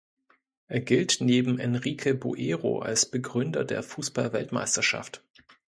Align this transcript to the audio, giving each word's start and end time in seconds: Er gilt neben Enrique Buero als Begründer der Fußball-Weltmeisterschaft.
Er 0.67 0.79
gilt 0.79 1.17
neben 1.21 1.59
Enrique 1.59 2.15
Buero 2.15 2.79
als 2.79 3.05
Begründer 3.05 3.63
der 3.63 3.83
Fußball-Weltmeisterschaft. 3.83 5.23